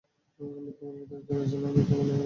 আমিও 0.39 0.73
তোমার 0.77 0.95
মতো 0.99 1.13
একজন 1.15 1.37
এজেন্ট 1.39 1.65
আমি 1.65 1.81
কোনো 1.89 2.03
এজেন্ট 2.03 2.09
না। 2.09 2.17